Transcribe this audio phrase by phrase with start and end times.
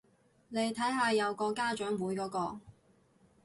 [0.49, 2.59] 你睇下有個家長會嗰個